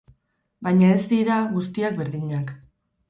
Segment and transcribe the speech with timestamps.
[0.67, 2.51] Baina ez dira guztiak berdinak.